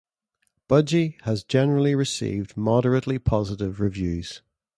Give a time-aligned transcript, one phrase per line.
[0.67, 4.41] "Budgie" has generally received moderately positive reviews.